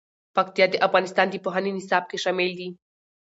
پکتیا 0.35 0.65
د 0.69 0.75
افغانستان 0.87 1.27
د 1.29 1.35
پوهنې 1.45 1.71
نصاب 1.77 2.03
کې 2.09 2.17
شامل 2.23 2.49
دي. 2.59 2.69